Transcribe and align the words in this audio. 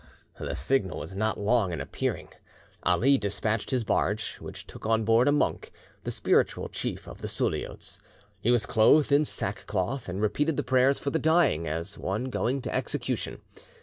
The 0.39 0.55
signal 0.55 0.97
was 0.97 1.13
not 1.13 1.39
long 1.39 1.71
in 1.71 1.79
appearing. 1.79 2.29
Ali 2.81 3.19
despatched 3.19 3.69
his 3.69 3.83
barge, 3.83 4.37
which 4.39 4.65
took 4.65 4.83
on 4.87 5.03
board 5.05 5.27
a 5.27 5.31
monk, 5.31 5.71
the 6.03 6.09
spiritual 6.09 6.69
chief 6.69 7.07
of 7.07 7.21
the 7.21 7.27
Suliots. 7.27 7.99
He 8.39 8.49
was 8.49 8.65
clothed 8.65 9.11
in 9.11 9.25
sackcloth, 9.25 10.09
and 10.09 10.19
repeated 10.19 10.57
the 10.57 10.63
prayers 10.63 10.97
for 10.97 11.11
the 11.11 11.19
dying, 11.19 11.67
as 11.67 11.99
one 11.99 12.31
going 12.31 12.63
to 12.63 12.73
execution. 12.73 13.41